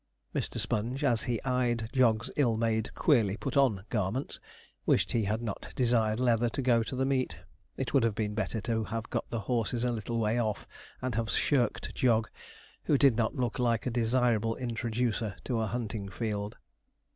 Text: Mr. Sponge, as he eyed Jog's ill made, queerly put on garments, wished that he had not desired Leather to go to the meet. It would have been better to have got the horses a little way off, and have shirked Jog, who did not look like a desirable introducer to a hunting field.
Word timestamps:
Mr. 0.33 0.57
Sponge, 0.59 1.03
as 1.03 1.21
he 1.21 1.39
eyed 1.43 1.87
Jog's 1.93 2.31
ill 2.35 2.57
made, 2.57 2.91
queerly 2.95 3.37
put 3.37 3.55
on 3.55 3.85
garments, 3.91 4.39
wished 4.83 5.09
that 5.11 5.17
he 5.19 5.25
had 5.25 5.43
not 5.43 5.71
desired 5.75 6.19
Leather 6.19 6.49
to 6.49 6.61
go 6.63 6.81
to 6.81 6.95
the 6.95 7.05
meet. 7.05 7.37
It 7.77 7.93
would 7.93 8.01
have 8.03 8.15
been 8.15 8.33
better 8.33 8.59
to 8.61 8.85
have 8.85 9.11
got 9.11 9.29
the 9.29 9.41
horses 9.41 9.83
a 9.83 9.91
little 9.91 10.17
way 10.19 10.39
off, 10.41 10.65
and 11.03 11.13
have 11.13 11.29
shirked 11.29 11.93
Jog, 11.93 12.31
who 12.85 12.97
did 12.97 13.15
not 13.15 13.35
look 13.35 13.59
like 13.59 13.85
a 13.85 13.91
desirable 13.91 14.55
introducer 14.55 15.35
to 15.43 15.59
a 15.59 15.67
hunting 15.67 16.09
field. 16.09 16.57